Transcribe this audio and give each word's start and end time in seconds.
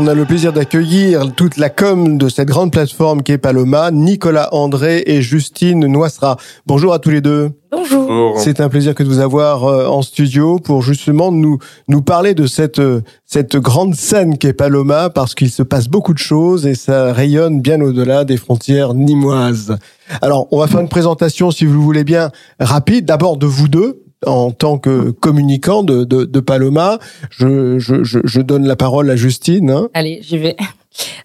On 0.00 0.06
a 0.06 0.14
le 0.14 0.26
plaisir 0.26 0.52
d'accueillir 0.52 1.34
toute 1.34 1.56
la 1.56 1.70
com 1.70 2.18
de 2.18 2.28
cette 2.28 2.46
grande 2.46 2.70
plateforme 2.70 3.24
qui 3.24 3.32
est 3.32 3.38
Paloma, 3.38 3.90
Nicolas 3.90 4.48
André 4.54 5.02
et 5.06 5.22
Justine 5.22 5.88
Noissera. 5.88 6.36
Bonjour 6.66 6.92
à 6.92 7.00
tous 7.00 7.10
les 7.10 7.20
deux. 7.20 7.50
Bonjour. 7.72 8.38
C'est 8.38 8.60
un 8.60 8.68
plaisir 8.68 8.94
que 8.94 9.02
de 9.02 9.08
vous 9.08 9.18
avoir 9.18 9.64
euh, 9.64 9.88
en 9.88 10.02
studio 10.02 10.60
pour 10.60 10.82
justement 10.82 11.32
nous 11.32 11.58
nous 11.88 12.00
parler 12.00 12.34
de 12.34 12.46
cette 12.46 12.78
euh, 12.78 13.02
cette 13.24 13.56
grande 13.56 13.96
scène 13.96 14.38
qu'est 14.38 14.52
Paloma 14.52 15.10
parce 15.10 15.34
qu'il 15.34 15.50
se 15.50 15.64
passe 15.64 15.88
beaucoup 15.88 16.14
de 16.14 16.18
choses 16.18 16.64
et 16.64 16.76
ça 16.76 17.12
rayonne 17.12 17.60
bien 17.60 17.80
au-delà 17.80 18.24
des 18.24 18.36
frontières 18.36 18.94
nimoises. 18.94 19.78
Alors, 20.22 20.46
on 20.52 20.60
va 20.60 20.68
faire 20.68 20.80
une 20.80 20.88
présentation 20.88 21.50
si 21.50 21.66
vous 21.66 21.74
le 21.74 21.80
voulez 21.80 22.04
bien 22.04 22.30
rapide 22.60 23.04
d'abord 23.04 23.36
de 23.36 23.46
vous 23.46 23.66
deux 23.66 24.04
en 24.26 24.50
tant 24.50 24.78
que 24.78 25.10
communicant 25.10 25.82
de, 25.82 26.04
de, 26.04 26.24
de 26.24 26.40
Paloma. 26.40 26.98
Je, 27.30 27.78
je, 27.78 28.04
je, 28.04 28.18
je, 28.24 28.40
donne 28.40 28.66
la 28.66 28.76
parole 28.76 29.10
à 29.10 29.16
Justine. 29.16 29.70
Hein. 29.70 29.88
Allez, 29.94 30.20
j'y 30.22 30.38
vais. 30.38 30.56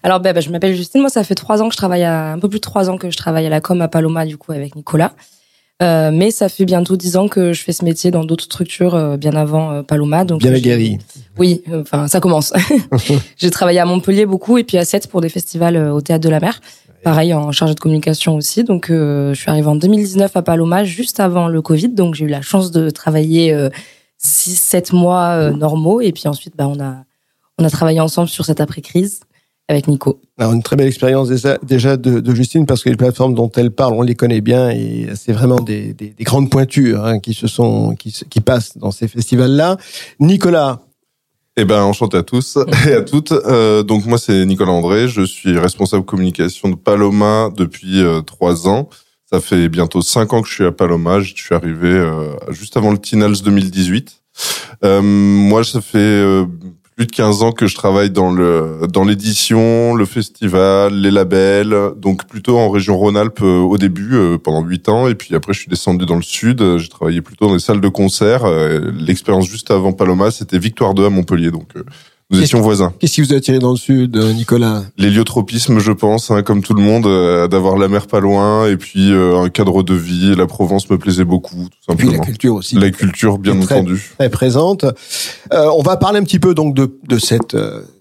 Alors, 0.02 0.20
ben, 0.20 0.32
ben, 0.32 0.40
je 0.40 0.50
m'appelle 0.50 0.74
Justine. 0.74 1.00
Moi, 1.00 1.10
ça 1.10 1.24
fait 1.24 1.34
trois 1.34 1.62
ans 1.62 1.68
que 1.68 1.72
je 1.72 1.78
travaille 1.78 2.04
à, 2.04 2.32
un 2.32 2.38
peu 2.38 2.48
plus 2.48 2.58
de 2.58 2.64
trois 2.64 2.90
ans 2.90 2.96
que 2.96 3.10
je 3.10 3.16
travaille 3.16 3.46
à 3.46 3.50
la 3.50 3.60
com 3.60 3.80
à 3.80 3.88
Paloma, 3.88 4.26
du 4.26 4.36
coup, 4.36 4.52
avec 4.52 4.76
Nicolas. 4.76 5.12
Euh, 5.82 6.12
mais 6.12 6.30
ça 6.30 6.48
fait 6.48 6.64
bientôt 6.64 6.96
dix 6.96 7.16
ans 7.16 7.26
que 7.26 7.52
je 7.52 7.62
fais 7.62 7.72
ce 7.72 7.84
métier 7.84 8.12
dans 8.12 8.24
d'autres 8.24 8.44
structures 8.44 8.94
euh, 8.94 9.16
bien 9.16 9.34
avant 9.34 9.72
euh, 9.72 9.82
Paloma. 9.82 10.24
Donc 10.24 10.40
bien 10.40 10.54
aguerri. 10.54 10.98
Oui, 11.36 11.62
enfin 11.72 12.06
ça 12.06 12.20
commence. 12.20 12.52
j'ai 13.36 13.50
travaillé 13.50 13.80
à 13.80 13.84
Montpellier 13.84 14.24
beaucoup 14.24 14.56
et 14.56 14.62
puis 14.62 14.78
à 14.78 14.84
Sète 14.84 15.08
pour 15.08 15.20
des 15.20 15.28
festivals 15.28 15.76
euh, 15.76 15.92
au 15.92 16.00
théâtre 16.00 16.24
de 16.24 16.28
la 16.28 16.38
mer. 16.38 16.60
Pareil 17.04 17.34
en 17.34 17.52
charge 17.52 17.74
de 17.74 17.80
communication 17.80 18.34
aussi. 18.34 18.64
Donc 18.64 18.90
euh, 18.90 19.34
je 19.34 19.40
suis 19.40 19.50
arrivée 19.50 19.68
en 19.68 19.76
2019 19.76 20.34
à 20.36 20.42
Paloma 20.42 20.84
juste 20.84 21.20
avant 21.20 21.48
le 21.48 21.60
Covid. 21.60 21.90
Donc 21.90 22.14
j'ai 22.14 22.24
eu 22.24 22.28
la 22.28 22.40
chance 22.40 22.70
de 22.70 22.88
travailler 22.88 23.52
euh, 23.52 23.68
six, 24.16 24.56
sept 24.56 24.94
mois 24.94 25.32
euh, 25.32 25.50
normaux 25.50 26.00
et 26.00 26.12
puis 26.12 26.26
ensuite 26.28 26.54
bah 26.56 26.66
on 26.66 26.80
a 26.80 27.04
on 27.58 27.64
a 27.64 27.70
travaillé 27.70 28.00
ensemble 28.00 28.28
sur 28.30 28.46
cette 28.46 28.60
après 28.60 28.80
crise 28.80 29.20
avec 29.68 29.86
Nico. 29.86 30.18
Alors 30.38 30.54
une 30.54 30.62
très 30.62 30.76
belle 30.76 30.88
expérience 30.88 31.28
déjà, 31.28 31.96
de, 31.96 32.34
Justine 32.34 32.64
parce 32.64 32.82
que 32.82 32.88
les 32.88 32.96
plateformes 32.96 33.34
dont 33.34 33.50
elle 33.54 33.70
parle, 33.70 33.94
on 33.94 34.02
les 34.02 34.14
connaît 34.14 34.40
bien 34.40 34.70
et 34.70 35.08
c'est 35.14 35.32
vraiment 35.32 35.60
des, 35.60 35.92
des, 35.92 36.08
des, 36.08 36.24
grandes 36.24 36.50
pointures 36.50 37.04
hein, 37.04 37.18
qui 37.18 37.34
se 37.34 37.46
sont 37.46 37.94
qui, 37.96 38.12
qui 38.28 38.40
passent 38.40 38.78
dans 38.78 38.90
ces 38.90 39.08
festivals-là. 39.08 39.76
Nicolas. 40.20 40.80
Eh 41.56 41.64
ben 41.64 41.82
enchanté 41.82 42.16
à 42.16 42.24
tous 42.24 42.58
et 42.88 42.94
à 42.94 43.02
toutes. 43.02 43.30
Euh, 43.30 43.84
donc 43.84 44.06
moi 44.06 44.18
c'est 44.18 44.44
Nicolas 44.44 44.72
André, 44.72 45.06
je 45.06 45.22
suis 45.22 45.56
responsable 45.56 46.04
communication 46.04 46.68
de 46.68 46.74
Paloma 46.74 47.48
depuis 47.56 48.02
euh, 48.02 48.22
trois 48.22 48.66
ans. 48.66 48.88
Ça 49.30 49.40
fait 49.40 49.68
bientôt 49.68 50.02
cinq 50.02 50.32
ans 50.32 50.42
que 50.42 50.48
je 50.48 50.54
suis 50.54 50.64
à 50.64 50.72
Paloma. 50.72 51.20
Je 51.20 51.32
suis 51.32 51.54
arrivé 51.54 51.88
euh, 51.88 52.34
juste 52.50 52.76
avant 52.76 52.90
le 52.90 52.98
Tinals 52.98 53.40
2018. 53.40 54.20
moi 54.82 55.62
ça 55.62 55.80
fait 55.80 56.44
plus 56.96 57.06
de 57.06 57.12
15 57.12 57.42
ans 57.42 57.52
que 57.52 57.66
je 57.66 57.74
travaille 57.74 58.10
dans 58.10 58.30
le 58.30 58.86
dans 58.92 59.04
l'édition, 59.04 59.94
le 59.94 60.04
festival, 60.04 60.94
les 60.94 61.10
labels, 61.10 61.74
donc 61.96 62.26
plutôt 62.26 62.58
en 62.58 62.70
région 62.70 62.96
Rhône-Alpes 62.96 63.42
euh, 63.42 63.58
au 63.60 63.78
début 63.78 64.14
euh, 64.14 64.38
pendant 64.38 64.62
8 64.62 64.88
ans 64.88 65.08
et 65.08 65.14
puis 65.16 65.34
après 65.34 65.52
je 65.52 65.60
suis 65.60 65.68
descendu 65.68 66.06
dans 66.06 66.16
le 66.16 66.22
sud, 66.22 66.78
j'ai 66.78 66.88
travaillé 66.88 67.20
plutôt 67.20 67.48
dans 67.48 67.54
les 67.54 67.60
salles 67.60 67.80
de 67.80 67.88
concert. 67.88 68.44
Euh, 68.44 68.92
l'expérience 68.96 69.48
juste 69.48 69.70
avant 69.72 69.92
Paloma, 69.92 70.30
c'était 70.30 70.58
Victoire 70.58 70.94
2 70.94 71.06
à 71.06 71.10
Montpellier 71.10 71.50
donc 71.50 71.68
nous 72.30 72.42
étions 72.42 72.60
voisins. 72.60 72.92
Qu'est-ce 72.98 73.14
qui 73.14 73.20
vous 73.20 73.34
a 73.34 73.36
attiré 73.36 73.58
dans 73.58 73.70
le 73.70 73.76
sud, 73.76 74.16
Nicolas 74.16 74.84
L'héliotropisme, 74.96 75.78
je 75.78 75.92
pense, 75.92 76.30
hein, 76.30 76.42
comme 76.42 76.62
tout 76.62 76.72
le 76.72 76.82
monde, 76.82 77.06
euh, 77.06 77.48
d'avoir 77.48 77.76
la 77.76 77.88
mer 77.88 78.06
pas 78.06 78.20
loin 78.20 78.66
et 78.66 78.76
puis 78.76 79.12
euh, 79.12 79.38
un 79.38 79.50
cadre 79.50 79.82
de 79.82 79.94
vie. 79.94 80.34
La 80.34 80.46
Provence 80.46 80.88
me 80.88 80.96
plaisait 80.96 81.24
beaucoup, 81.24 81.68
tout 81.68 81.78
simplement. 81.86 82.12
Et 82.12 82.14
puis 82.14 82.18
la 82.20 82.24
culture 82.24 82.54
aussi. 82.54 82.76
La 82.76 82.90
culture, 82.90 83.38
bien 83.38 83.58
très, 83.60 83.76
entendu. 83.76 84.12
Très 84.18 84.30
présente. 84.30 84.84
Euh, 84.84 85.70
on 85.76 85.82
va 85.82 85.96
parler 85.98 86.18
un 86.18 86.24
petit 86.24 86.38
peu 86.38 86.54
donc 86.54 86.74
de, 86.74 86.98
de 87.06 87.18
cette 87.18 87.56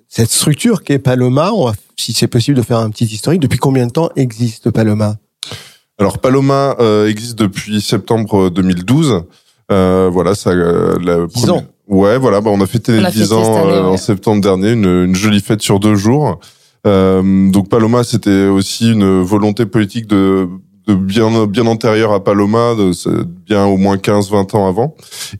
cette 0.08 0.32
structure 0.32 0.84
qu'est 0.84 1.00
Paloma. 1.00 1.52
On 1.54 1.66
va, 1.66 1.74
si 1.98 2.14
c'est 2.14 2.28
possible, 2.28 2.56
de 2.56 2.62
faire 2.64 2.80
un 2.80 2.90
petit 2.92 3.06
historique. 3.06 3.42
Depuis 3.42 3.60
combien 3.60 3.88
de 3.88 3.92
temps 3.92 4.10
existe 4.16 4.72
Paloma? 4.72 5.18
Alors 6.00 6.20
Paloma 6.20 6.78
existe 7.08 7.38
depuis 7.38 7.82
septembre 7.82 8.50
2012. 8.50 9.24
voilà, 9.70 10.34
ça. 10.34 10.54
la 10.54 11.28
10 11.28 11.50
ans. 11.50 11.64
Ouais, 11.88 12.18
voilà, 12.18 12.40
bah 12.40 12.50
on 12.52 12.62
a 12.62 12.66
fêté 12.66 13.00
les 13.00 13.12
10 13.12 13.34
ans 13.34 13.64
année, 13.64 13.74
euh, 13.74 13.84
en 13.84 13.98
septembre 13.98 14.42
dernier, 14.42 14.72
une, 14.72 14.86
une, 14.86 15.16
jolie 15.16 15.42
fête 15.42 15.62
sur 15.62 15.80
deux 15.80 15.96
jours. 15.96 16.40
Euh, 16.88 17.50
donc 17.50 17.70
Paloma, 17.70 18.04
c'était 18.04 18.48
aussi 18.48 18.92
une 18.92 19.22
volonté 19.22 19.66
politique 19.66 20.08
de, 20.08 20.48
de 20.88 20.96
bien 20.96 21.46
bien 21.46 21.66
antérieure 21.66 22.12
à 22.12 22.24
Paloma, 22.24 22.76
de, 22.76 22.92
bien 23.46 23.66
au 23.66 23.78
moins 23.78 23.96
15-20 23.96 24.56
ans 24.56 24.68
avant. 24.68 24.96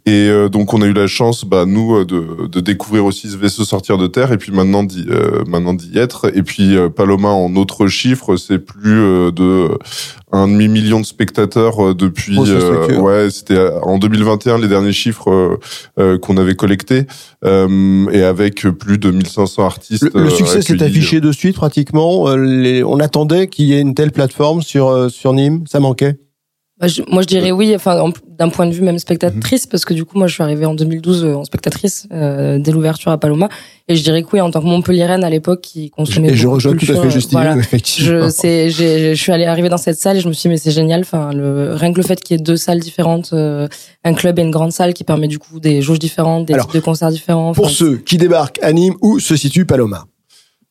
Et 0.06 0.30
euh, 0.30 0.48
donc 0.50 0.74
on 0.74 0.82
a 0.82 0.86
eu 0.86 0.94
la 0.94 1.08
chance, 1.08 1.44
bah 1.46 1.66
nous, 1.66 2.06
de, 2.06 2.48
de 2.48 2.60
découvrir 2.60 3.06
aussi 3.06 3.30
ce 3.30 3.38
vaisseau 3.38 3.66
sortir 3.66 3.98
de 3.98 4.08
terre, 4.08 4.32
et 4.32 4.38
puis 4.38 4.52
maintenant 4.52 4.84
d'y 4.84 5.06
euh, 5.10 5.44
maintenant 5.48 5.74
d'y 5.74 5.98
être. 5.98 6.36
Et 6.36 6.44
puis 6.44 6.78
euh, 6.78 6.90
Paloma, 6.90 7.30
en 7.30 7.56
autres 7.56 7.88
chiffres, 7.88 8.38
c'est 8.38 8.60
plus 8.60 9.32
de 9.32 9.78
un 10.34 10.48
demi 10.48 10.68
million 10.68 11.00
de 11.00 11.06
spectateurs 11.06 11.96
depuis 11.96 12.38
euh, 12.40 13.00
ouais 13.00 13.30
c'était 13.30 13.70
en 13.84 14.00
2021 14.00 14.58
les 14.58 14.68
derniers 14.68 14.92
chiffres 14.92 15.60
euh, 16.00 16.18
qu'on 16.18 16.38
avait 16.38 16.56
collectés. 16.56 17.06
Euh, 17.46 18.10
et 18.12 18.24
avec 18.24 18.62
plus 18.62 18.98
de 18.98 19.12
1500 19.12 19.64
artistes 19.64 20.10
le, 20.14 20.24
le 20.24 20.30
succès 20.30 20.62
s'est 20.62 20.82
affiché 20.82 21.22
de 21.22 21.32
suite 21.32 21.56
pratiquement. 21.56 22.36
Les, 22.36 22.84
on 22.84 23.00
attendait 23.00 23.48
qu'il 23.48 23.66
y 23.66 23.74
ait 23.74 23.82
une 23.82 23.94
telle 23.94 24.12
plateforme 24.12 24.62
sur 24.62 25.10
sur 25.12 25.34
Nîmes. 25.34 25.64
Ça 25.68 25.80
manquait. 25.80 26.18
Moi, 27.08 27.22
je 27.22 27.28
dirais 27.28 27.52
oui, 27.52 27.74
enfin, 27.76 28.12
d'un 28.38 28.50
point 28.50 28.66
de 28.66 28.72
vue 28.72 28.82
même 28.82 29.00
spectatrice, 29.00 29.68
parce 29.68 29.86
que 29.86 29.94
du 29.94 30.06
coup, 30.06 30.18
moi, 30.18 30.28
je 30.28 30.34
suis 30.34 30.44
arrivée 30.44 30.66
en 30.66 30.74
2012 30.74 31.26
en 31.26 31.44
spectatrice 31.44 32.08
euh, 32.12 32.58
dès 32.60 32.72
l'ouverture 32.72 33.12
à 33.12 33.18
Paloma, 33.18 33.50
et 33.88 33.96
je 33.96 34.04
dirais 34.04 34.24
que 34.24 34.28
oui, 34.34 34.42
en 34.42 34.50
tant 34.50 34.62
que 34.62 34.66
Montpelliéraine 34.66 35.24
à 35.24 35.30
l'époque, 35.30 35.62
qui 35.62 35.90
consommait. 35.90 36.30
Et 36.30 36.36
je 36.36 36.48
rejoins 36.48 36.76
tout 36.76 36.92
à 36.92 37.02
fait 37.02 37.10
Justine, 37.10 37.40
voilà. 37.40 37.56
effectivement. 37.58 38.30
Je, 38.30 38.70
je 38.70 39.14
suis 39.16 39.32
allée 39.32 39.46
arriver 39.46 39.70
dans 39.70 39.78
cette 39.78 40.00
salle 40.00 40.18
et 40.18 40.20
je 40.22 40.28
me 40.28 40.34
suis 40.34 40.44
dit, 40.44 40.50
mais 40.50 40.58
c'est 40.58 40.72
génial. 40.72 41.02
Enfin, 41.02 41.34
le, 41.34 41.74
rien 41.74 41.92
que 41.92 41.98
le 41.98 42.06
fait 42.06 42.22
qu'il 42.22 42.38
y 42.38 42.40
ait 42.40 42.44
deux 42.44 42.58
salles 42.58 42.80
différentes, 42.80 43.32
euh, 43.34 43.68
un 44.04 44.14
club 44.14 44.40
et 44.40 44.42
une 44.42 44.52
grande 44.52 44.72
salle 44.72 44.94
qui 44.94 45.04
permet 45.04 45.28
du 45.28 45.40
coup 45.40 45.60
des 45.60 45.82
jauges 45.82 46.00
différentes, 46.00 46.46
des 46.46 46.54
Alors, 46.54 46.68
types 46.68 46.76
de 46.76 46.80
concerts 46.86 47.12
différents. 47.12 47.54
Pour 47.54 47.70
ceux 47.70 47.98
qui 47.98 48.18
débarquent 48.18 48.60
à 48.62 48.72
Nîmes, 48.72 48.96
où 49.02 49.20
se 49.20 49.36
situe 49.36 49.66
Paloma 49.66 50.06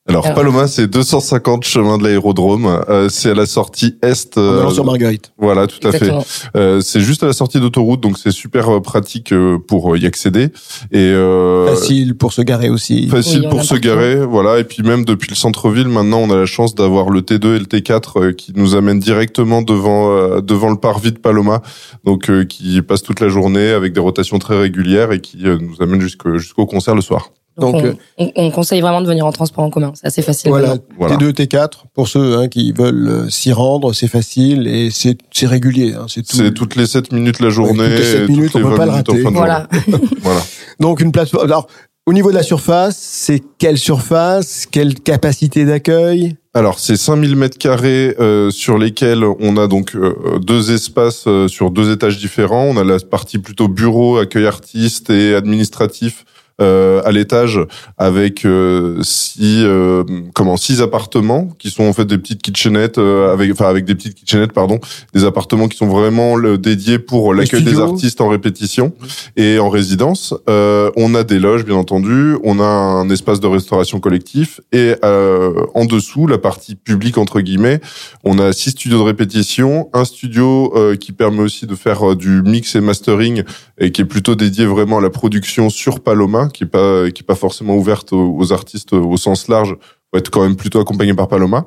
alors, 0.09 0.25
Alors 0.27 0.35
Paloma, 0.35 0.67
c'est 0.67 0.89
250 0.89 1.63
chemin 1.65 1.97
de 1.97 2.03
l'aérodrome. 2.03 2.67
Euh, 2.89 3.09
c'est 3.09 3.31
à 3.31 3.35
la 3.35 3.47
sortie 3.47 3.95
est. 4.03 4.37
En 4.37 4.59
allant 4.59 4.71
sur 4.71 4.85
Marguerite. 4.85 5.33
Voilà, 5.39 5.69
tout 5.69 5.77
Exactement. 5.87 6.19
à 6.19 6.23
fait. 6.23 6.49
Euh, 6.57 6.81
c'est 6.81 7.01
juste 7.01 7.23
à 7.23 7.27
la 7.27 7.33
sortie 7.33 7.61
d'autoroute, 7.61 8.01
donc 8.01 8.19
c'est 8.19 8.33
super 8.33 8.83
pratique 8.83 9.33
pour 9.69 9.97
y 9.97 10.05
accéder. 10.05 10.49
Et 10.91 10.99
euh, 10.99 11.69
facile 11.69 12.17
pour 12.17 12.33
se 12.33 12.43
garer 12.43 12.69
aussi. 12.69 13.07
Facile 13.09 13.43
Oui, 13.45 13.49
pour 13.51 13.63
se 13.63 13.69
partout. 13.75 13.83
garer, 13.83 14.27
voilà. 14.27 14.59
Et 14.59 14.65
puis 14.65 14.83
même 14.83 15.05
depuis 15.05 15.31
le 15.31 15.37
centre-ville, 15.37 15.87
maintenant, 15.89 16.19
on 16.19 16.31
a 16.31 16.37
la 16.37 16.47
chance 16.47 16.75
d'avoir 16.75 17.09
le 17.09 17.21
T2 17.21 17.55
et 17.55 17.59
le 17.61 17.67
T4 17.67 18.03
euh, 18.17 18.33
qui 18.33 18.53
nous 18.57 18.75
amènent 18.75 18.99
directement 18.99 19.63
devant 19.63 20.11
euh, 20.11 20.41
devant 20.41 20.71
le 20.71 20.77
parvis 20.79 21.13
de 21.13 21.19
Paloma, 21.19 21.63
donc 22.05 22.29
euh, 22.29 22.45
qui 22.45 22.83
passe 22.83 23.03
toute 23.03 23.21
la 23.21 23.29
journée 23.29 23.71
avec 23.71 23.93
des 23.93 24.01
rotations 24.01 24.41
très 24.41 24.59
régulières 24.59 25.13
et 25.13 25.21
qui 25.21 25.47
euh, 25.47 25.59
nous 25.61 25.77
amènent 25.81 26.01
jusqu'au 26.01 26.39
jusqu'au 26.39 26.67
concert 26.67 26.97
le 26.97 27.03
soir. 27.03 27.31
Donc, 27.59 27.75
Donc, 27.75 27.85
on, 27.85 27.87
euh, 27.87 27.95
on, 28.19 28.33
on 28.37 28.51
conseille 28.51 28.81
vraiment 28.81 29.01
de 29.01 29.07
venir 29.07 29.27
en 29.27 29.33
transport 29.33 29.65
en 29.65 29.71
commun. 29.71 29.93
C'est 29.95 30.07
assez 30.07 30.23
facile. 30.23 30.51
Voilà, 30.51 30.69
maintenant. 30.69 30.85
Voilà. 30.99 31.17
T2, 31.17 31.33
T4, 31.33 31.71
pour 31.95 32.09
ceux 32.09 32.39
hein, 32.39 32.49
qui 32.49 32.73
veulent 32.73 33.09
euh, 33.09 33.31
s'y 33.31 33.53
rendre, 33.53 33.93
c'est 33.93 34.09
facile 34.09 34.67
et 34.67 34.91
c'est 34.91 35.19
c'est 35.31 35.47
régulier. 35.47 35.95
Hein, 35.95 36.07
c'est 36.09 36.23
tout. 36.23 36.37
C'est 36.37 36.53
toutes 36.53 36.77
les 36.77 36.87
7 36.87 37.13
minutes 37.13 37.41
la 37.41 37.51
journée. 37.51 37.79
toutes 37.79 37.99
les 37.99 38.05
sept 38.05 38.23
et 38.23 38.33
minutes, 38.33 38.53
toutes 38.53 38.65
on 38.65 38.71
les 38.71 38.71
peut 38.71 38.77
pas 38.77 38.87
20 38.87 38.87
le 38.87 38.93
rater. 38.93 39.23
Voilà. 39.23 39.69
voilà. 40.23 40.41
Donc 40.81 41.01
une 41.01 41.13
plateforme. 41.13 41.45
Alors, 41.45 41.69
au 42.05 42.13
niveau 42.13 42.31
de 42.31 42.35
la 42.35 42.43
surface, 42.43 42.99
c'est 42.99 43.41
quelle 43.59 43.79
surface, 43.79 44.67
quelle 44.69 44.95
capacité 44.95 45.65
d'accueil? 45.65 46.35
Alors, 46.53 46.81
c'est 46.81 46.97
5000 46.97 47.37
mètres 47.37 47.59
carrés 47.59 48.17
euh, 48.19 48.51
sur 48.51 48.77
lesquels 48.77 49.23
on 49.25 49.57
a 49.57 49.69
donc 49.69 49.95
euh, 49.95 50.41
deux 50.41 50.73
espaces 50.73 51.29
euh, 51.29 51.47
sur 51.47 51.71
deux 51.71 51.93
étages 51.93 52.19
différents. 52.19 52.65
On 52.65 52.77
a 52.77 52.83
la 52.83 52.99
partie 52.99 53.39
plutôt 53.39 53.69
bureau, 53.69 54.17
accueil 54.17 54.47
artiste 54.47 55.11
et 55.11 55.37
administratif 55.37 56.25
euh, 56.63 57.03
à 57.05 57.13
l'étage 57.13 57.61
avec 57.99 58.45
euh, 58.45 58.99
six 59.03 59.63
euh, 59.65 60.05
comment 60.35 60.57
six 60.57 60.81
appartements 60.81 61.49
qui 61.59 61.71
sont 61.71 61.85
en 61.85 61.93
fait 61.93 62.05
des 62.05 62.19
petites 62.19 62.43
kitchenettes 62.43 62.99
euh, 62.99 63.33
avec 63.33 63.51
enfin 63.53 63.67
avec 63.67 63.85
des 63.85 63.95
petites 63.95 64.15
kitchenettes 64.15 64.53
pardon 64.53 64.79
des 65.13 65.25
appartements 65.25 65.69
qui 65.69 65.77
sont 65.77 65.89
vraiment 65.89 66.39
dédiés 66.57 66.99
pour 66.99 67.35
l'accueil 67.35 67.63
des 67.63 67.81
artistes 67.81 68.21
en 68.21 68.29
répétition 68.29 68.93
et 69.37 69.59
en 69.59 69.69
résidence. 69.69 70.35
Euh, 70.49 70.91
on 70.97 71.15
a 71.15 71.25
des 71.25 71.39
loges 71.39 71.65
bien 71.65 71.77
entendu. 71.77 72.37
On 72.45 72.61
a 72.61 72.65
un 72.65 73.09
espace 73.11 73.41
de 73.41 73.47
restauration 73.47 74.01
collectif 74.01 74.61
et 74.73 74.95
euh, 75.05 75.53
en 75.75 75.85
dessous 75.85 76.27
la 76.27 76.39
partie 76.39 76.75
publique 76.75 77.19
entre 77.19 77.41
guillemets 77.41 77.81
on 78.25 78.39
a 78.39 78.53
six 78.53 78.71
studios 78.71 78.99
de 78.99 79.03
répétition 79.03 79.89
un 79.93 80.05
studio 80.05 80.73
euh, 80.77 80.97
qui 80.97 81.13
permet 81.13 81.41
aussi 81.41 81.67
de 81.67 81.75
faire 81.75 82.17
du 82.17 82.43
mix 82.43 82.75
et 82.75 82.81
mastering 82.81 83.43
et 83.83 83.91
qui 83.91 84.01
est 84.01 84.07
plutôt 84.07 84.37
dédié 84.37 84.65
vraiment 84.65 84.99
à 84.99 85.01
la 85.01 85.11
production 85.11 85.69
sur 85.69 86.01
Paloma, 86.01 86.49
qui 86.49 86.65
est 86.65 86.69
pas 86.69 87.11
qui 87.11 87.23
est 87.23 87.27
pas 87.27 87.35
forcément 87.35 87.77
ouverte 87.77 88.13
aux, 88.13 88.53
artistes 88.53 88.93
au 88.93 89.17
sens 89.17 89.49
large. 89.49 89.77
faut 90.11 90.19
être 90.19 90.31
quand 90.31 90.43
même 90.43 90.55
plutôt 90.55 90.79
accompagné 90.79 91.15
par 91.15 91.27
Paloma. 91.27 91.67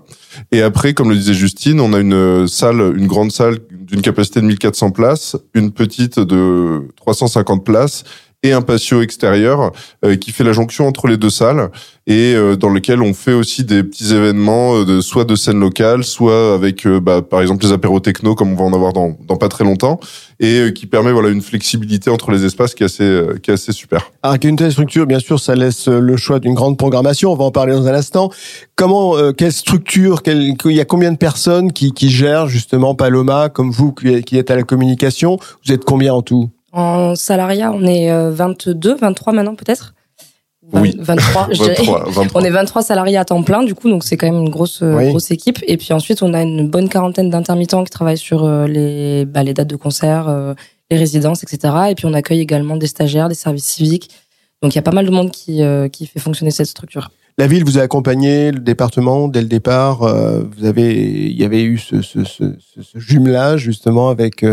Et 0.53 0.61
après, 0.61 0.93
comme 0.93 1.09
le 1.09 1.15
disait 1.17 1.33
Justine, 1.33 1.81
on 1.81 1.93
a 1.93 1.99
une 1.99 2.47
salle, 2.47 2.93
une 2.95 3.07
grande 3.07 3.33
salle 3.33 3.59
d'une 3.69 4.01
capacité 4.01 4.39
de 4.39 4.45
1400 4.45 4.91
places, 4.91 5.35
une 5.53 5.71
petite 5.71 6.17
de 6.19 6.87
350 6.95 7.65
places 7.65 8.05
et 8.43 8.53
un 8.53 8.61
patio 8.61 9.01
extérieur 9.01 9.71
euh, 10.03 10.15
qui 10.15 10.31
fait 10.31 10.43
la 10.43 10.53
jonction 10.53 10.87
entre 10.87 11.07
les 11.07 11.17
deux 11.17 11.29
salles 11.29 11.71
et 12.07 12.35
euh, 12.35 12.55
dans 12.55 12.69
lequel 12.69 13.01
on 13.01 13.13
fait 13.13 13.33
aussi 13.33 13.63
des 13.63 13.83
petits 13.83 14.13
événements 14.13 14.75
euh, 14.75 14.85
de 14.85 15.01
soit 15.01 15.25
de 15.25 15.35
scène 15.35 15.59
locale, 15.59 16.03
soit 16.03 16.53
avec 16.53 16.87
bah, 16.87 17.21
par 17.21 17.41
exemple 17.41 17.65
les 17.65 17.71
apéros 17.71 17.99
techno 17.99 18.35
comme 18.35 18.51
on 18.51 18.55
va 18.55 18.63
en 18.63 18.73
avoir 18.73 18.93
dans, 18.93 19.17
dans 19.27 19.37
pas 19.37 19.49
très 19.49 19.63
longtemps 19.63 19.99
et 20.39 20.73
qui 20.73 20.85
permet 20.85 21.11
voilà 21.11 21.29
une 21.29 21.41
flexibilité 21.41 22.09
entre 22.09 22.31
les 22.31 22.43
espaces 22.45 22.75
qui 22.75 22.83
est 22.83 22.87
assez 22.87 23.21
qui 23.41 23.51
est 23.51 23.53
assez 23.53 23.71
super. 23.71 24.11
Alors 24.21 24.33
avec 24.33 24.43
une 24.43 24.57
telle 24.57 24.71
structure, 24.71 25.07
bien 25.07 25.19
sûr, 25.19 25.39
ça 25.39 25.55
laisse 25.55 25.87
le 25.87 26.17
choix 26.17 26.39
d'une 26.39 26.53
grande 26.53 26.77
programmation. 26.77 27.31
On 27.31 27.35
va 27.35 27.45
en 27.45 27.51
parler 27.51 27.71
dans 27.71 27.87
un 27.87 27.93
instant. 27.93 28.29
Comment, 28.75 29.31
quelle 29.31 29.53
structure, 29.53 30.21
il 30.25 30.55
y 30.65 30.81
a 30.81 30.85
combien 30.85 31.13
de 31.13 31.17
personnes 31.17 31.71
qui, 31.71 31.93
qui 31.93 32.09
gèrent 32.09 32.47
justement 32.47 32.95
Paloma, 32.95 33.47
comme 33.47 33.71
vous 33.71 33.93
qui 33.93 34.37
êtes 34.37 34.51
à 34.51 34.57
la 34.57 34.63
communication? 34.63 35.37
Vous 35.65 35.71
êtes 35.71 35.85
combien 35.85 36.13
en 36.13 36.21
tout? 36.21 36.49
En 36.75 37.15
salariat, 37.15 37.71
on 37.71 37.85
est 37.85 38.11
22, 38.31 38.91
euh, 38.91 38.95
23 38.95 39.33
maintenant 39.33 39.55
peut-être? 39.55 39.95
Oui. 40.73 40.95
23, 40.99 41.49
23, 41.53 42.09
23, 42.09 42.41
On 42.41 42.43
est 42.43 42.49
23 42.49 42.81
salariés 42.81 43.17
à 43.17 43.23
temps 43.23 43.43
plein 43.43 43.63
du 43.63 43.75
coup, 43.75 43.87
donc 43.87 44.03
c'est 44.03 44.17
quand 44.17 44.25
même 44.25 44.41
une 44.41 44.49
grosse 44.49 44.81
euh, 44.81 45.09
grosse 45.09 45.31
équipe. 45.31 45.59
Et 45.67 45.77
puis 45.77 45.93
ensuite, 45.93 46.21
on 46.21 46.33
a 46.33 46.41
une 46.41 46.69
bonne 46.69 46.89
quarantaine 46.89 47.29
d'intermittents 47.29 47.83
qui 47.83 47.91
travaillent 47.91 48.17
sur 48.17 48.43
euh, 48.43 48.67
les 48.67 49.25
bah, 49.25 49.43
les 49.43 49.53
dates 49.53 49.69
de 49.69 49.75
concert, 49.75 50.27
les 50.91 50.97
résidences, 50.97 51.43
etc. 51.43 51.73
Et 51.91 51.95
puis 51.95 52.07
on 52.07 52.13
accueille 52.13 52.41
également 52.41 52.75
des 52.75 52.87
stagiaires, 52.87 53.29
des 53.29 53.35
services 53.35 53.65
civiques. 53.65 54.09
Donc 54.61 54.73
il 54.73 54.77
y 54.77 54.79
a 54.79 54.81
pas 54.81 54.91
mal 54.91 55.05
de 55.05 55.11
monde 55.11 55.31
qui 55.31 55.61
qui 55.93 56.07
fait 56.07 56.19
fonctionner 56.19 56.51
cette 56.51 56.67
structure. 56.67 57.09
La 57.37 57.47
ville 57.47 57.63
vous 57.63 57.77
a 57.77 57.81
accompagné, 57.81 58.51
le 58.51 58.59
département 58.59 59.27
dès 59.27 59.41
le 59.41 59.47
départ. 59.47 59.99
vous 59.99 60.65
avez, 60.65 60.93
il 61.29 61.39
y 61.39 61.43
avait 61.43 61.63
eu 61.63 61.77
ce, 61.77 62.01
ce, 62.01 62.23
ce, 62.23 62.43
ce 62.81 62.97
jumelage 62.97 63.61
justement 63.61 64.09
avec 64.09 64.43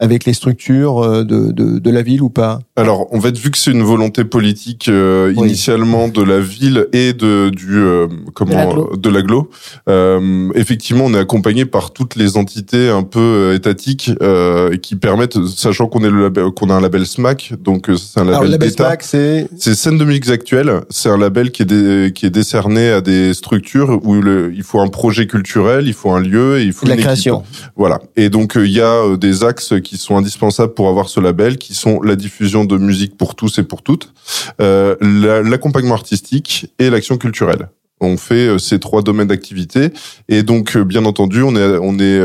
avec 0.00 0.24
les 0.24 0.32
structures 0.32 1.02
euh, 1.02 1.24
de, 1.24 1.52
de, 1.52 1.78
de, 1.78 1.90
la 1.90 2.02
ville 2.02 2.22
ou 2.22 2.30
pas? 2.30 2.60
Alors, 2.74 3.14
en 3.14 3.20
fait, 3.20 3.36
vu 3.36 3.50
que 3.50 3.58
c'est 3.58 3.70
une 3.70 3.82
volonté 3.82 4.24
politique 4.24 4.88
euh, 4.88 5.34
initialement 5.36 6.08
de 6.08 6.22
la 6.22 6.40
ville 6.40 6.86
et 6.94 7.12
de 7.12 7.50
du 7.50 7.76
euh, 7.76 8.08
comment 8.34 8.88
de 8.96 9.10
l'aglo, 9.10 9.50
euh, 9.88 10.48
effectivement, 10.54 11.04
on 11.04 11.14
est 11.14 11.18
accompagné 11.18 11.66
par 11.66 11.92
toutes 11.92 12.16
les 12.16 12.38
entités 12.38 12.88
un 12.88 13.02
peu 13.02 13.52
étatiques 13.54 14.10
qui 14.82 14.96
permettent, 14.96 15.38
sachant 15.46 15.86
qu'on 15.86 16.02
est 16.02 16.10
le 16.10 16.22
label, 16.22 16.50
qu'on 16.52 16.70
a 16.70 16.74
un 16.74 16.80
label 16.80 17.06
SMAC, 17.06 17.52
donc 17.60 17.90
c'est 17.96 18.20
un 18.20 18.24
label 18.24 18.56
d'État. 18.58 18.96
c'est 19.00 19.48
c'est 19.58 19.74
scène 19.74 19.98
de 19.98 20.04
musique 20.04 20.28
actuelle. 20.30 20.80
C'est 20.88 21.10
un 21.10 21.18
label 21.18 21.50
qui 21.50 21.62
est 21.62 22.14
qui 22.14 22.24
est 22.24 22.30
décerné 22.30 22.90
à 22.90 23.02
des 23.02 23.34
structures 23.34 24.00
où 24.02 24.14
le, 24.14 24.52
il 24.54 24.62
faut 24.62 24.80
un 24.80 24.88
projet 24.88 25.26
culturel, 25.26 25.86
il 25.86 25.92
faut 25.92 26.12
un 26.12 26.20
lieu 26.20 26.60
et 26.60 26.64
il 26.64 26.72
faut 26.72 26.86
la 26.86 26.96
création. 26.96 27.42
Voilà. 27.76 28.00
Et 28.16 28.30
donc 28.30 28.54
il 28.56 28.70
y 28.70 28.80
a 28.80 29.16
des 29.18 29.44
axes 29.44 29.74
qui 29.84 29.89
qui 29.90 29.96
sont 29.96 30.16
indispensables 30.16 30.72
pour 30.72 30.88
avoir 30.88 31.08
ce 31.08 31.18
label, 31.18 31.58
qui 31.58 31.74
sont 31.74 32.00
la 32.00 32.14
diffusion 32.14 32.64
de 32.64 32.78
musique 32.78 33.16
pour 33.16 33.34
tous 33.34 33.58
et 33.58 33.64
pour 33.64 33.82
toutes, 33.82 34.12
euh, 34.60 34.94
l'accompagnement 35.42 35.96
artistique 35.96 36.72
et 36.78 36.90
l'action 36.90 37.18
culturelle. 37.18 37.70
On 38.00 38.16
fait 38.16 38.46
euh, 38.46 38.58
ces 38.58 38.78
trois 38.78 39.02
domaines 39.02 39.26
d'activité 39.26 39.90
et 40.28 40.44
donc 40.44 40.76
euh, 40.76 40.84
bien 40.84 41.04
entendu 41.06 41.42
on 41.42 41.56
est 41.56 41.76
on 41.82 41.98
est 41.98 42.20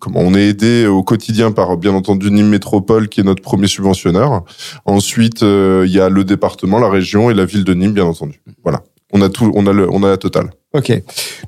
comment 0.00 0.20
on 0.20 0.34
est 0.34 0.48
aidé 0.48 0.86
au 0.86 1.04
quotidien 1.04 1.52
par 1.52 1.76
bien 1.76 1.94
entendu 1.94 2.32
Nîmes 2.32 2.48
Métropole 2.48 3.08
qui 3.08 3.20
est 3.20 3.24
notre 3.24 3.42
premier 3.42 3.68
subventionneur. 3.68 4.42
Ensuite 4.84 5.42
il 5.42 5.90
y 5.90 6.00
a 6.00 6.08
le 6.08 6.24
département, 6.24 6.80
la 6.80 6.90
région 6.90 7.30
et 7.30 7.34
la 7.34 7.44
ville 7.44 7.62
de 7.62 7.74
Nîmes 7.74 7.92
bien 7.92 8.06
entendu. 8.06 8.42
Voilà 8.64 8.82
on 9.12 9.22
a 9.22 9.28
tout, 9.28 9.50
on 9.54 9.66
a 9.66 9.72
le, 9.72 9.90
on 9.90 10.02
a 10.02 10.08
la 10.08 10.16
totale. 10.16 10.50
Ok. 10.74 10.92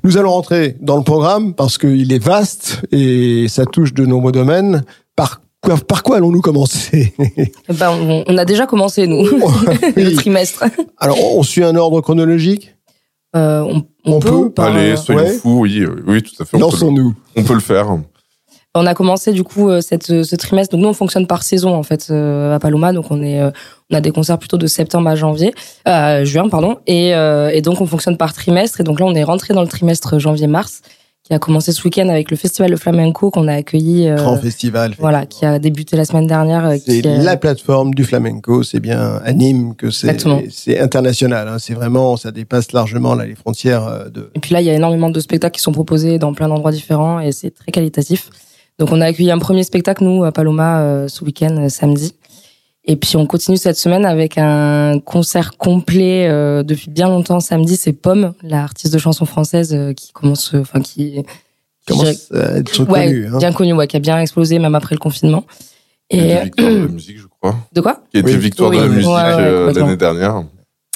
Nous 0.03 0.17
allons 0.17 0.31
rentrer 0.31 0.77
dans 0.81 0.97
le 0.97 1.03
programme 1.03 1.53
parce 1.53 1.77
qu'il 1.77 2.11
est 2.11 2.23
vaste 2.23 2.81
et 2.91 3.47
ça 3.47 3.65
touche 3.65 3.93
de 3.93 4.05
nombreux 4.05 4.31
domaines. 4.31 4.83
Par 5.15 5.41
quoi, 5.61 5.77
par 5.77 6.03
quoi 6.03 6.17
allons-nous 6.17 6.41
commencer? 6.41 7.13
Ben, 7.69 8.23
on, 8.27 8.37
a 8.37 8.45
déjà 8.45 8.65
commencé 8.65 9.07
nous 9.07 9.23
le 9.95 10.15
trimestre. 10.15 10.65
Alors 10.97 11.17
on 11.37 11.43
suit 11.43 11.63
un 11.63 11.75
ordre 11.75 12.01
chronologique? 12.01 12.75
Euh, 13.35 13.79
on, 14.03 14.19
peut, 14.19 14.51
Allez, 14.57 14.97
soyons 14.97 15.39
fous, 15.39 15.59
oui, 15.61 15.85
oui, 16.05 16.21
tout 16.21 16.41
à 16.41 16.45
fait. 16.45 16.57
Lançons-nous. 16.57 17.15
On 17.37 17.43
peut 17.43 17.53
le 17.53 17.61
faire. 17.61 17.87
On 18.73 18.85
a 18.85 18.93
commencé 18.93 19.33
du 19.33 19.43
coup 19.43 19.69
euh, 19.69 19.81
cette, 19.81 20.23
ce 20.23 20.35
trimestre. 20.35 20.75
Donc 20.75 20.83
nous 20.83 20.89
on 20.89 20.93
fonctionne 20.93 21.27
par 21.27 21.43
saison 21.43 21.75
en 21.75 21.83
fait 21.83 22.07
euh, 22.09 22.55
à 22.55 22.59
Paloma. 22.59 22.93
Donc 22.93 23.07
on 23.09 23.21
est 23.21 23.41
on 23.43 23.95
a 23.95 23.99
des 23.99 24.11
concerts 24.11 24.37
plutôt 24.37 24.57
de 24.57 24.67
septembre 24.67 25.09
à 25.09 25.15
janvier, 25.15 25.53
euh, 25.87 26.23
juin 26.23 26.47
pardon. 26.47 26.77
Et, 26.87 27.09
et 27.09 27.61
donc 27.61 27.81
on 27.81 27.85
fonctionne 27.85 28.17
par 28.17 28.33
trimestre. 28.33 28.79
Et 28.79 28.83
donc 28.83 28.99
là 28.99 29.05
on 29.05 29.13
est 29.13 29.23
rentré 29.23 29.53
dans 29.53 29.61
le 29.61 29.67
trimestre 29.67 30.19
janvier-mars 30.19 30.81
qui 31.23 31.33
a 31.33 31.39
commencé 31.39 31.71
ce 31.71 31.83
week-end 31.83 32.09
avec 32.09 32.31
le 32.31 32.37
festival 32.37 32.71
de 32.71 32.75
flamenco 32.75 33.29
qu'on 33.29 33.47
a 33.47 33.53
accueilli. 33.53 34.09
Grand 34.15 34.37
festival. 34.37 34.95
Voilà, 34.97 35.25
qui 35.25 35.45
a 35.45 35.59
débuté 35.59 35.95
la 35.95 36.05
semaine 36.05 36.27
dernière. 36.27 36.73
C'est 36.83 37.01
la 37.01 37.37
plateforme 37.37 37.93
du 37.93 38.03
flamenco. 38.03 38.63
C'est 38.63 38.79
bien 38.79 39.21
à 39.23 39.31
Nîmes 39.33 39.75
que 39.75 39.91
c'est. 39.91 40.17
C'est 40.49 40.79
international. 40.79 41.47
Hein. 41.47 41.57
C'est 41.59 41.73
vraiment, 41.73 42.17
ça 42.17 42.31
dépasse 42.31 42.71
largement 42.71 43.15
là, 43.15 43.25
les 43.25 43.35
frontières 43.35 44.09
de. 44.11 44.31
Et 44.35 44.39
puis 44.39 44.53
là, 44.53 44.61
il 44.61 44.65
y 44.65 44.69
a 44.69 44.73
énormément 44.73 45.09
de 45.09 45.19
spectacles 45.19 45.55
qui 45.55 45.61
sont 45.61 45.71
proposés 45.71 46.17
dans 46.17 46.33
plein 46.33 46.47
d'endroits 46.47 46.71
différents 46.71 47.19
et 47.19 47.31
c'est 47.31 47.51
très 47.51 47.71
qualitatif. 47.71 48.29
Donc 48.81 48.91
on 48.91 48.99
a 48.99 49.05
accueilli 49.05 49.29
un 49.29 49.37
premier 49.37 49.63
spectacle, 49.63 50.03
nous, 50.03 50.23
à 50.23 50.31
Paloma, 50.31 50.81
euh, 50.81 51.07
ce 51.07 51.23
week-end, 51.23 51.55
euh, 51.55 51.69
samedi. 51.69 52.15
Et 52.91 52.97
puis 52.97 53.15
on 53.15 53.25
continue 53.25 53.55
cette 53.55 53.77
semaine 53.77 54.05
avec 54.05 54.37
un 54.37 54.99
concert 54.99 55.55
complet 55.55 56.27
euh, 56.27 56.61
depuis 56.61 56.89
bien 56.89 57.07
longtemps. 57.07 57.39
Samedi, 57.39 57.77
c'est 57.77 57.93
Pomme, 57.93 58.33
l'artiste 58.43 58.93
de 58.93 58.99
chanson 58.99 59.25
française 59.25 59.93
qui 59.95 60.11
commence, 60.11 60.53
enfin 60.55 60.81
qui 60.81 61.23
commence 61.87 62.29
à 62.33 62.57
être 62.57 62.83
connue, 62.83 63.27
hein. 63.27 63.37
bien 63.37 63.53
connue, 63.53 63.71
ouais, 63.71 63.87
qui 63.87 63.95
a 63.95 64.01
bien 64.01 64.19
explosé 64.19 64.59
même 64.59 64.75
après 64.75 64.93
le 64.93 64.99
confinement. 64.99 65.45
Et 66.09 66.35
victoire 66.43 66.69
de 66.69 66.79
la 66.79 66.87
musique, 66.89 67.17
je 67.17 67.27
crois. 67.27 67.55
De 67.71 67.79
quoi? 67.79 68.03
Qui 68.11 68.17
était 68.17 68.35
victoire 68.35 68.71
de 68.71 68.75
la 68.75 68.87
musique 68.89 69.77
l'année 69.77 69.95
dernière. 69.95 70.43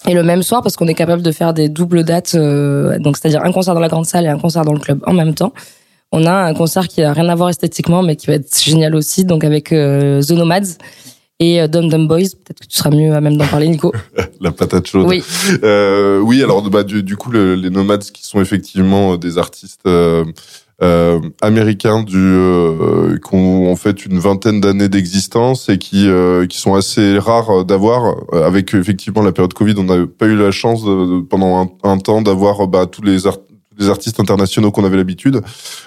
Et 0.05 0.13
le 0.13 0.23
même 0.23 0.43
soir, 0.43 0.63
parce 0.63 0.75
qu'on 0.75 0.87
est 0.87 0.95
capable 0.95 1.21
de 1.21 1.31
faire 1.31 1.53
des 1.53 1.69
doubles 1.69 2.03
dates, 2.03 2.35
donc 2.35 3.15
c'est-à-dire 3.15 3.41
un 3.41 3.53
concert 3.53 3.73
dans 3.73 3.79
la 3.79 3.87
grande 3.87 4.05
salle 4.05 4.25
et 4.25 4.27
un 4.27 4.37
concert 4.37 4.65
dans 4.65 4.73
le 4.73 4.79
club 4.79 5.01
en 5.07 5.13
même 5.13 5.33
temps 5.33 5.53
on 6.11 6.25
a 6.25 6.31
un 6.31 6.53
concert 6.53 6.87
qui 6.87 7.01
a 7.01 7.11
rien 7.11 7.27
à 7.27 7.35
voir 7.35 7.49
esthétiquement, 7.49 8.01
mais 8.01 8.15
qui 8.15 8.27
va 8.27 8.33
être 8.33 8.57
génial 8.57 8.95
aussi, 8.95 9.25
donc 9.25 9.43
avec 9.43 9.73
euh, 9.73 10.21
The 10.21 10.31
Nomads 10.31 10.77
et 11.39 11.61
euh, 11.61 11.67
Dum 11.67 11.89
Dum 11.89 12.07
Boys. 12.07 12.29
Peut-être 12.43 12.59
que 12.61 12.67
tu 12.67 12.77
seras 12.77 12.91
mieux 12.91 13.13
à 13.13 13.21
même 13.21 13.37
d'en 13.37 13.47
parler, 13.47 13.67
Nico. 13.67 13.93
La 14.41 14.51
patate 14.51 14.87
chaude. 14.87 15.07
Oui. 15.07 15.23
Euh, 15.63 16.19
oui, 16.19 16.41
alors 16.43 16.67
bah, 16.69 16.83
du, 16.83 17.15
coup, 17.17 17.31
les 17.31 17.69
Nomads 17.69 17.97
qui 18.13 18.25
sont 18.25 18.41
effectivement 18.41 19.17
des 19.17 19.37
artistes 19.37 19.87
euh, 19.87 20.23
américains 21.41 22.03
du 22.03 22.37
qui 23.23 23.35
ont 23.35 23.71
en 23.71 23.75
fait 23.75 24.05
une 24.05 24.19
vingtaine 24.19 24.59
d'années 24.59 24.89
d'existence 24.89 25.69
et 25.69 25.77
qui 25.77 26.09
qui 26.49 26.59
sont 26.59 26.75
assez 26.75 27.17
rares 27.17 27.63
d'avoir 27.63 28.15
avec 28.33 28.73
effectivement 28.73 29.21
la 29.21 29.31
période 29.31 29.53
Covid 29.53 29.75
on 29.77 29.83
n'a 29.83 30.05
pas 30.05 30.25
eu 30.25 30.35
la 30.35 30.51
chance 30.51 30.81
pendant 31.29 31.71
un, 31.81 31.97
temps 31.97 32.21
d'avoir 32.21 32.67
bah, 32.67 32.87
tous 32.87 33.03
les 33.03 33.25
des 33.77 33.89
artistes 33.89 34.19
internationaux 34.19 34.71
qu'on 34.71 34.85
avait 34.85 34.97
l'habitude. 34.97 35.41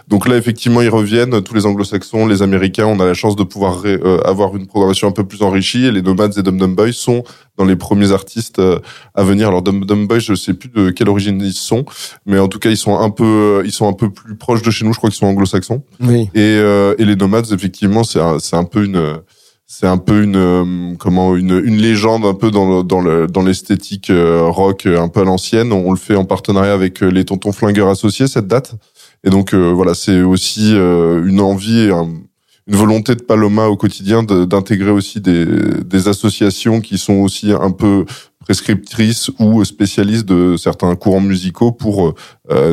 Donc 0.09 0.29
là, 0.29 0.37
effectivement, 0.37 0.83
ils 0.83 0.89
reviennent, 0.89 1.43
tous 1.43 1.55
les 1.55 1.67
anglo-saxons, 1.67 2.27
les 2.27 2.43
américains, 2.43 2.87
on 2.87 3.01
a 3.01 3.07
la 3.07 3.15
chance 3.15 3.37
de 3.37 3.45
pouvoir 3.45 3.83
euh, 3.85 4.21
avoir 4.25 4.57
une 4.57 4.67
programmation 4.67 5.09
un 5.09 5.13
peu 5.13 5.25
plus 5.25 5.43
enrichie 5.43 5.87
et 5.87 5.93
les 5.93 6.03
Nomads 6.03 6.31
et 6.37 6.43
Dum 6.43 6.59
Dum 6.59 6.75
Boys 6.75 6.93
sont 6.93 7.25
dans 7.57 7.65
les 7.65 7.77
premiers 7.77 8.13
artistes 8.13 8.59
euh, 8.59 8.79
à 9.15 9.23
venir. 9.23 9.49
Alors 9.49 9.63
Dum 9.63 9.85
Dum 9.85 10.07
Boys, 10.07 10.21
je 10.21 10.35
sais 10.35 10.55
plus 10.55 10.69
de 10.69 10.91
quelle 10.91 11.09
origine 11.09 11.41
ils 11.41 11.53
sont, 11.53 11.85
mais 12.27 12.39
en 12.39 12.49
tout 12.49 12.59
cas, 12.59 12.71
ils 12.71 12.77
sont 12.77 12.99
un 12.99 13.11
peu, 13.11 13.63
ils 13.65 13.73
sont 13.73 13.89
un 13.89 13.95
peu 13.95 14.11
plus 14.11 14.37
proches 14.37 14.63
de 14.63 14.71
chez 14.71 14.85
nous. 14.85 14.93
Je 14.93 14.99
crois 14.99 15.11
qu'ils 15.11 15.19
sont 15.19 15.27
anglo-saxons. 15.27 15.83
Oui. 16.01 16.29
Et, 16.35 16.41
euh, 16.41 16.95
et 16.99 17.05
les 17.05 17.17
Nomads, 17.17 17.53
effectivement, 17.53 18.05
c'est 18.05 18.21
c'est 18.41 18.57
un 18.57 18.65
peu 18.65 18.85
une 18.85 19.21
c'est 19.71 19.87
un 19.87 19.99
peu 19.99 20.23
une 20.23 20.37
euh, 20.37 20.95
comment 20.99 21.37
une, 21.37 21.63
une 21.63 21.77
légende 21.77 22.25
un 22.25 22.33
peu 22.33 22.51
dans 22.51 22.79
le, 22.79 22.83
dans 22.83 23.01
le, 23.01 23.27
dans 23.27 23.43
l'esthétique 23.43 24.09
euh, 24.09 24.49
rock 24.49 24.87
euh, 24.87 24.99
un 24.99 25.09
peu 25.09 25.21
à 25.21 25.25
l'ancienne. 25.25 25.73
On 25.73 25.93
le 25.93 25.99
fait 25.99 26.17
en 26.17 26.25
partenariat 26.25 26.73
avec 26.73 27.03
les 27.03 27.27
Tontons 27.27 27.53
Flingueurs 27.53 27.89
associés 27.89 28.27
cette 28.27 28.47
date. 28.47 28.75
Et 29.25 29.31
donc 29.31 29.53
voilà, 29.53 29.95
c'est 29.95 30.23
aussi 30.23 30.73
une 30.73 31.41
envie 31.41 31.91
une 31.91 32.77
volonté 32.77 33.17
de 33.17 33.23
Paloma 33.23 33.67
au 33.67 33.77
quotidien 33.77 34.23
d'intégrer 34.23 34.93
aussi 34.93 35.21
des, 35.21 35.45
des 35.85 36.07
associations 36.07 36.81
qui 36.81 36.99
sont 36.99 37.15
aussi 37.15 37.51
un 37.51 37.73
peu 37.73 38.05
prescriptrices 38.39 39.33
ou 39.41 39.65
spécialistes 39.65 40.25
de 40.25 40.57
certains 40.57 40.95
courants 40.95 41.21
musicaux 41.21 41.73
pour 41.73 42.15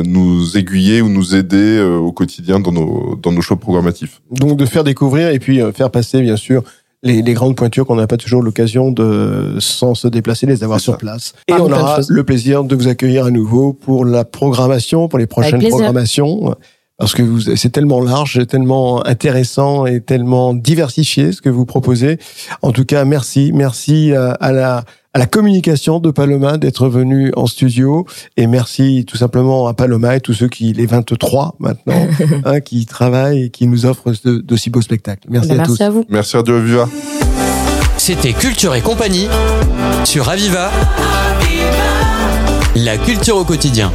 nous 0.04 0.56
aiguiller 0.56 1.02
ou 1.02 1.08
nous 1.08 1.34
aider 1.34 1.80
au 1.80 2.12
quotidien 2.12 2.60
dans 2.60 2.72
nos 2.72 3.16
dans 3.16 3.32
nos 3.32 3.42
choix 3.42 3.56
programmatifs. 3.56 4.22
Donc 4.30 4.56
de 4.56 4.66
faire 4.66 4.84
découvrir 4.84 5.30
et 5.30 5.40
puis 5.40 5.60
faire 5.74 5.90
passer 5.90 6.22
bien 6.22 6.36
sûr 6.36 6.62
les, 7.06 7.22
les 7.22 7.34
grandes 7.34 7.56
pointures 7.56 7.86
qu'on 7.86 7.96
n'a 7.96 8.06
pas 8.06 8.16
toujours 8.16 8.42
l'occasion 8.42 8.90
de, 8.90 9.56
sans 9.58 9.94
se 9.94 10.08
déplacer, 10.08 10.46
les 10.46 10.64
avoir 10.64 10.80
sur 10.80 10.98
place. 10.98 11.32
Et 11.48 11.54
on 11.54 11.70
aura 11.70 12.00
le 12.08 12.24
plaisir 12.24 12.64
de 12.64 12.74
vous 12.74 12.88
accueillir 12.88 13.26
à 13.26 13.30
nouveau 13.30 13.72
pour 13.72 14.04
la 14.04 14.24
programmation, 14.24 15.08
pour 15.08 15.18
les 15.18 15.26
prochaines 15.26 15.66
programmations. 15.68 16.54
Parce 16.98 17.14
que 17.14 17.22
vous, 17.22 17.40
c'est 17.40 17.68
tellement 17.68 18.00
large, 18.00 18.46
tellement 18.46 19.04
intéressant 19.06 19.84
et 19.84 20.00
tellement 20.00 20.54
diversifié 20.54 21.32
ce 21.32 21.42
que 21.42 21.50
vous 21.50 21.66
proposez. 21.66 22.18
En 22.62 22.72
tout 22.72 22.86
cas, 22.86 23.04
merci, 23.04 23.52
merci 23.54 24.12
à, 24.14 24.52
la 24.52 24.84
à 25.16 25.18
la 25.18 25.24
communication 25.24 25.98
de 25.98 26.10
Paloma 26.10 26.58
d'être 26.58 26.88
venu 26.90 27.32
en 27.36 27.46
studio. 27.46 28.04
Et 28.36 28.46
merci 28.46 29.06
tout 29.08 29.16
simplement 29.16 29.66
à 29.66 29.72
Paloma 29.72 30.14
et 30.14 30.20
tous 30.20 30.34
ceux 30.34 30.48
qui, 30.48 30.74
les 30.74 30.84
23 30.84 31.54
maintenant, 31.58 32.06
hein, 32.44 32.60
qui 32.60 32.84
travaillent 32.84 33.44
et 33.44 33.48
qui 33.48 33.66
nous 33.66 33.86
offrent 33.86 34.12
d'aussi 34.26 34.68
beaux 34.68 34.82
spectacles. 34.82 35.26
Merci 35.30 35.48
Bah, 35.48 35.54
à 35.54 35.56
merci 35.56 35.76
tous. 35.78 35.82
à 35.82 35.88
vous. 35.88 36.04
Merci 36.10 36.36
Radio 36.36 36.56
Aviva. 36.56 36.86
C'était 37.96 38.34
Culture 38.34 38.74
et 38.74 38.82
compagnie 38.82 39.26
sur 40.04 40.28
Aviva. 40.28 40.70
La 42.74 42.98
culture 42.98 43.38
au 43.38 43.44
quotidien. 43.44 43.90